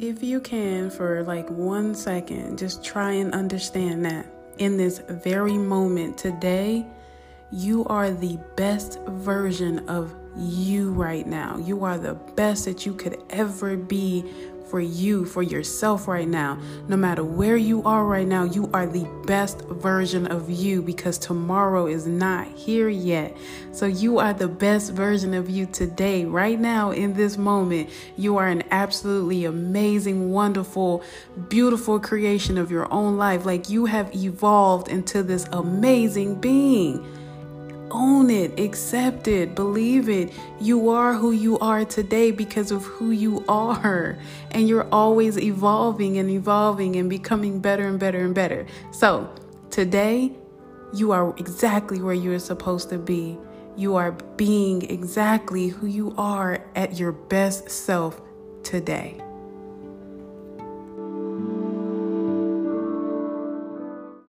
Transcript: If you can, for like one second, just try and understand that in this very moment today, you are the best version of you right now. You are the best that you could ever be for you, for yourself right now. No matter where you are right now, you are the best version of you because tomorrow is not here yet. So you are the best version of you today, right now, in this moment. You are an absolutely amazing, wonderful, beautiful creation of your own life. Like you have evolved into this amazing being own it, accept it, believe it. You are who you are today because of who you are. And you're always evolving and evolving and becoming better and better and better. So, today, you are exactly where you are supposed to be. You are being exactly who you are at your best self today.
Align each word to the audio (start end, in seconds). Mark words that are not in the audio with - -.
If 0.00 0.24
you 0.24 0.40
can, 0.40 0.90
for 0.90 1.22
like 1.22 1.48
one 1.48 1.94
second, 1.94 2.58
just 2.58 2.84
try 2.84 3.12
and 3.12 3.32
understand 3.32 4.04
that 4.04 4.26
in 4.58 4.76
this 4.76 5.00
very 5.08 5.56
moment 5.56 6.18
today, 6.18 6.84
you 7.52 7.84
are 7.86 8.10
the 8.10 8.38
best 8.56 8.98
version 9.06 9.88
of 9.88 10.12
you 10.36 10.90
right 10.92 11.26
now. 11.26 11.58
You 11.58 11.84
are 11.84 11.96
the 11.96 12.14
best 12.14 12.64
that 12.64 12.84
you 12.84 12.92
could 12.94 13.22
ever 13.30 13.76
be 13.76 14.24
for 14.66 14.80
you, 14.80 15.24
for 15.24 15.42
yourself 15.42 16.08
right 16.08 16.28
now. 16.28 16.58
No 16.88 16.96
matter 16.96 17.24
where 17.24 17.56
you 17.56 17.82
are 17.84 18.04
right 18.04 18.26
now, 18.26 18.44
you 18.44 18.70
are 18.72 18.86
the 18.86 19.08
best 19.26 19.60
version 19.62 20.26
of 20.26 20.50
you 20.50 20.82
because 20.82 21.18
tomorrow 21.18 21.86
is 21.86 22.06
not 22.06 22.46
here 22.48 22.88
yet. 22.88 23.36
So 23.72 23.86
you 23.86 24.18
are 24.18 24.32
the 24.32 24.48
best 24.48 24.92
version 24.92 25.34
of 25.34 25.50
you 25.50 25.66
today, 25.66 26.24
right 26.24 26.58
now, 26.58 26.90
in 26.90 27.14
this 27.14 27.36
moment. 27.36 27.90
You 28.16 28.36
are 28.38 28.48
an 28.48 28.62
absolutely 28.70 29.44
amazing, 29.44 30.30
wonderful, 30.30 31.02
beautiful 31.48 32.00
creation 32.00 32.58
of 32.58 32.70
your 32.70 32.92
own 32.92 33.16
life. 33.16 33.44
Like 33.44 33.68
you 33.68 33.86
have 33.86 34.14
evolved 34.14 34.88
into 34.88 35.22
this 35.22 35.46
amazing 35.52 36.40
being 36.40 37.06
own 38.24 38.30
it, 38.30 38.58
accept 38.58 39.28
it, 39.28 39.54
believe 39.54 40.08
it. 40.08 40.32
You 40.60 40.88
are 40.88 41.12
who 41.12 41.32
you 41.32 41.58
are 41.58 41.84
today 41.84 42.30
because 42.30 42.70
of 42.70 42.82
who 42.84 43.10
you 43.10 43.44
are. 43.48 44.16
And 44.50 44.66
you're 44.68 44.88
always 44.90 45.38
evolving 45.38 46.16
and 46.16 46.30
evolving 46.30 46.96
and 46.96 47.10
becoming 47.10 47.60
better 47.60 47.86
and 47.86 48.00
better 48.00 48.24
and 48.24 48.34
better. 48.34 48.66
So, 48.92 49.28
today, 49.70 50.32
you 50.94 51.12
are 51.12 51.34
exactly 51.36 52.00
where 52.00 52.14
you 52.14 52.32
are 52.32 52.38
supposed 52.38 52.88
to 52.90 52.98
be. 52.98 53.36
You 53.76 53.96
are 53.96 54.12
being 54.36 54.88
exactly 54.90 55.68
who 55.68 55.86
you 55.86 56.14
are 56.16 56.64
at 56.74 56.98
your 56.98 57.12
best 57.12 57.68
self 57.68 58.22
today. 58.62 59.20